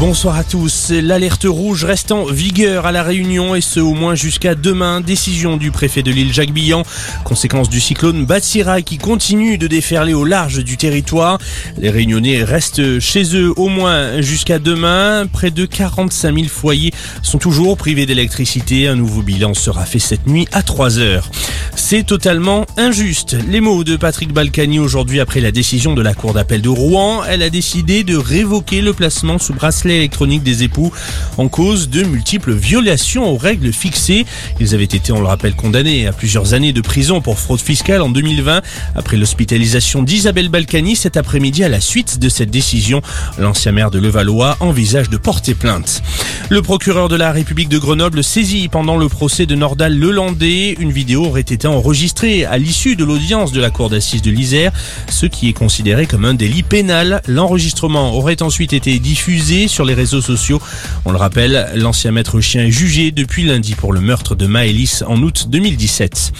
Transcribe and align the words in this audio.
Bonsoir 0.00 0.36
à 0.36 0.44
tous. 0.44 0.92
L'alerte 0.92 1.44
rouge 1.46 1.84
reste 1.84 2.10
en 2.10 2.24
vigueur 2.24 2.86
à 2.86 2.90
la 2.90 3.02
Réunion 3.02 3.54
et 3.54 3.60
ce 3.60 3.80
au 3.80 3.92
moins 3.92 4.14
jusqu'à 4.14 4.54
demain. 4.54 5.02
Décision 5.02 5.58
du 5.58 5.70
préfet 5.70 6.02
de 6.02 6.10
l'île 6.10 6.32
Jacques 6.32 6.54
Billan. 6.54 6.84
Conséquence 7.22 7.68
du 7.68 7.80
cyclone 7.80 8.24
Batsira 8.24 8.80
qui 8.80 8.96
continue 8.96 9.58
de 9.58 9.66
déferler 9.66 10.14
au 10.14 10.24
large 10.24 10.64
du 10.64 10.78
territoire. 10.78 11.36
Les 11.76 11.90
Réunionnais 11.90 12.42
restent 12.44 12.98
chez 12.98 13.36
eux 13.36 13.52
au 13.56 13.68
moins 13.68 14.22
jusqu'à 14.22 14.58
demain. 14.58 15.26
Près 15.30 15.50
de 15.50 15.66
45 15.66 16.34
000 16.34 16.48
foyers 16.48 16.94
sont 17.22 17.36
toujours 17.38 17.76
privés 17.76 18.06
d'électricité. 18.06 18.88
Un 18.88 18.96
nouveau 18.96 19.20
bilan 19.20 19.52
sera 19.52 19.84
fait 19.84 19.98
cette 19.98 20.26
nuit 20.26 20.48
à 20.50 20.62
3 20.62 20.98
heures. 20.98 21.28
C'est 21.76 22.06
totalement 22.06 22.64
injuste. 22.78 23.36
Les 23.50 23.60
mots 23.60 23.84
de 23.84 23.96
Patrick 23.96 24.32
Balkany 24.32 24.78
aujourd'hui 24.78 25.20
après 25.20 25.40
la 25.40 25.52
décision 25.52 25.92
de 25.92 26.00
la 26.00 26.14
Cour 26.14 26.32
d'appel 26.32 26.62
de 26.62 26.70
Rouen. 26.70 27.22
Elle 27.28 27.42
a 27.42 27.50
décidé 27.50 28.02
de 28.02 28.16
révoquer 28.16 28.80
le 28.80 28.94
placement 28.94 29.38
sous 29.38 29.52
bracelet 29.52 29.89
électronique 29.96 30.42
des 30.42 30.62
époux 30.62 30.92
en 31.38 31.48
cause 31.48 31.88
de 31.88 32.02
multiples 32.02 32.52
violations 32.52 33.32
aux 33.32 33.36
règles 33.36 33.72
fixées. 33.72 34.26
Ils 34.60 34.74
avaient 34.74 34.84
été, 34.84 35.12
on 35.12 35.20
le 35.20 35.26
rappelle, 35.26 35.54
condamnés 35.54 36.06
à 36.06 36.12
plusieurs 36.12 36.54
années 36.54 36.72
de 36.72 36.80
prison 36.80 37.20
pour 37.20 37.38
fraude 37.38 37.60
fiscale 37.60 38.02
en 38.02 38.08
2020 38.08 38.62
après 38.94 39.16
l'hospitalisation 39.16 40.02
d'Isabelle 40.02 40.48
Balkany 40.48 40.96
cet 40.96 41.16
après-midi 41.16 41.64
à 41.64 41.68
la 41.68 41.80
suite 41.80 42.18
de 42.18 42.28
cette 42.28 42.50
décision. 42.50 43.02
L'ancien 43.38 43.72
maire 43.72 43.90
de 43.90 43.98
Levallois 43.98 44.56
envisage 44.60 45.10
de 45.10 45.16
porter 45.16 45.54
plainte. 45.54 46.02
Le 46.48 46.62
procureur 46.62 47.08
de 47.08 47.16
la 47.16 47.32
République 47.32 47.68
de 47.68 47.78
Grenoble 47.78 48.24
saisit 48.24 48.68
pendant 48.68 48.96
le 48.96 49.08
procès 49.08 49.46
de 49.46 49.54
Nordal 49.54 49.96
Lelandais. 49.98 50.76
Une 50.78 50.92
vidéo 50.92 51.26
aurait 51.26 51.40
été 51.40 51.66
enregistrée 51.66 52.44
à 52.44 52.58
l'issue 52.58 52.96
de 52.96 53.04
l'audience 53.04 53.52
de 53.52 53.60
la 53.60 53.70
cour 53.70 53.90
d'assises 53.90 54.22
de 54.22 54.30
l'Isère, 54.30 54.72
ce 55.08 55.26
qui 55.26 55.48
est 55.48 55.52
considéré 55.52 56.06
comme 56.06 56.24
un 56.24 56.34
délit 56.34 56.62
pénal. 56.62 57.22
L'enregistrement 57.26 58.14
aurait 58.16 58.42
ensuite 58.42 58.72
été 58.72 58.98
diffusé 58.98 59.68
sur 59.68 59.79
les 59.84 59.94
réseaux 59.94 60.20
sociaux. 60.20 60.60
On 61.04 61.12
le 61.12 61.18
rappelle, 61.18 61.70
l'ancien 61.74 62.12
maître 62.12 62.40
chien 62.40 62.64
est 62.64 62.70
jugé 62.70 63.10
depuis 63.10 63.44
lundi 63.44 63.74
pour 63.74 63.92
le 63.92 64.00
meurtre 64.00 64.34
de 64.34 64.46
Maëlys 64.46 65.02
en 65.06 65.20
août 65.22 65.46
2017. 65.48 66.32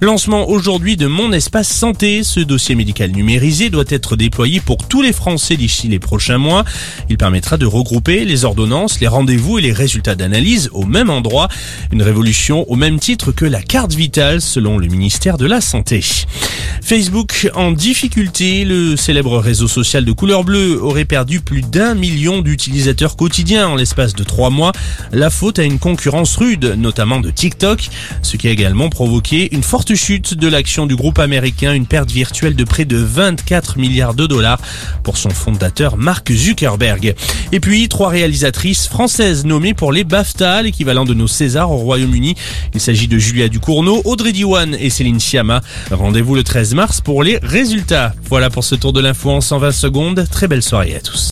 Lancement 0.00 0.48
aujourd'hui 0.48 0.96
de 0.96 1.06
Mon 1.06 1.32
Espace 1.32 1.68
Santé. 1.68 2.22
Ce 2.22 2.40
dossier 2.40 2.74
médical 2.74 3.10
numérisé 3.10 3.70
doit 3.70 3.84
être 3.88 4.16
déployé 4.16 4.60
pour 4.60 4.88
tous 4.88 5.02
les 5.02 5.12
Français 5.12 5.56
d'ici 5.56 5.88
les 5.88 5.98
prochains 5.98 6.38
mois. 6.38 6.64
Il 7.08 7.18
permettra 7.18 7.56
de 7.56 7.66
regrouper 7.66 8.24
les 8.24 8.44
ordonnances, 8.44 9.00
les 9.00 9.08
rendez-vous 9.08 9.58
et 9.58 9.62
les 9.62 9.72
résultats 9.72 10.14
d'analyse 10.14 10.70
au 10.72 10.84
même 10.84 11.10
endroit. 11.10 11.48
Une 11.92 12.02
révolution 12.02 12.70
au 12.70 12.76
même 12.76 12.98
titre 12.98 13.32
que 13.32 13.44
la 13.44 13.62
carte 13.62 13.94
vitale 13.94 14.40
selon 14.40 14.78
le 14.78 14.86
ministère 14.86 15.38
de 15.38 15.46
la 15.46 15.60
Santé. 15.60 16.04
Facebook 16.82 17.50
en 17.54 17.72
difficulté, 17.72 18.64
le 18.64 18.96
célèbre 18.96 19.38
réseau 19.38 19.68
social 19.68 20.04
de 20.04 20.12
couleur 20.12 20.44
bleue 20.44 20.82
aurait 20.82 21.04
perdu 21.04 21.40
plus 21.40 21.62
d'un 21.62 21.94
million 21.94 22.40
d'utilisateurs 22.40 22.87
quotidiens 23.16 23.68
en 23.68 23.74
l'espace 23.76 24.14
de 24.14 24.24
trois 24.24 24.50
mois. 24.50 24.72
La 25.12 25.30
faute 25.30 25.58
à 25.58 25.64
une 25.64 25.78
concurrence 25.78 26.36
rude, 26.36 26.74
notamment 26.78 27.20
de 27.20 27.30
TikTok, 27.30 27.88
ce 28.22 28.36
qui 28.36 28.48
a 28.48 28.50
également 28.50 28.88
provoqué 28.88 29.54
une 29.54 29.62
forte 29.62 29.94
chute 29.94 30.34
de 30.34 30.48
l'action 30.48 30.86
du 30.86 30.96
groupe 30.96 31.18
américain, 31.18 31.72
une 31.72 31.86
perte 31.86 32.10
virtuelle 32.10 32.56
de 32.56 32.64
près 32.64 32.84
de 32.84 32.96
24 32.96 33.78
milliards 33.78 34.14
de 34.14 34.26
dollars 34.26 34.60
pour 35.02 35.16
son 35.16 35.30
fondateur 35.30 35.96
Mark 35.96 36.30
Zuckerberg. 36.32 37.14
Et 37.52 37.60
puis, 37.60 37.88
trois 37.88 38.08
réalisatrices 38.08 38.88
françaises 38.88 39.44
nommées 39.44 39.74
pour 39.74 39.92
les 39.92 40.04
BAFTA, 40.04 40.62
l'équivalent 40.62 41.04
de 41.04 41.14
nos 41.14 41.28
Césars 41.28 41.70
au 41.70 41.76
Royaume-Uni. 41.76 42.34
Il 42.74 42.80
s'agit 42.80 43.08
de 43.08 43.18
Julia 43.18 43.48
Ducournau, 43.48 44.02
Audrey 44.04 44.32
Diwan 44.32 44.76
et 44.78 44.90
Céline 44.90 45.20
Sciamma. 45.20 45.60
Rendez-vous 45.90 46.34
le 46.34 46.44
13 46.44 46.74
mars 46.74 47.00
pour 47.00 47.22
les 47.22 47.38
résultats. 47.42 48.14
Voilà 48.28 48.50
pour 48.50 48.64
ce 48.64 48.74
tour 48.74 48.92
de 48.92 49.00
l'info 49.00 49.30
en 49.30 49.40
120 49.40 49.72
secondes. 49.72 50.26
Très 50.30 50.48
belle 50.48 50.62
soirée 50.62 50.96
à 50.96 51.00
tous. 51.00 51.26